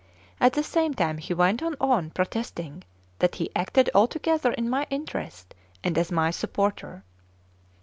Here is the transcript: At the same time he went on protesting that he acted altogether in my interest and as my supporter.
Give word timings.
At 0.39 0.53
the 0.53 0.63
same 0.63 0.95
time 0.95 1.19
he 1.19 1.31
went 1.35 1.61
on 1.61 2.09
protesting 2.09 2.83
that 3.19 3.35
he 3.35 3.51
acted 3.55 3.91
altogether 3.93 4.51
in 4.51 4.67
my 4.67 4.87
interest 4.89 5.53
and 5.83 5.95
as 5.95 6.11
my 6.11 6.31
supporter. 6.31 7.03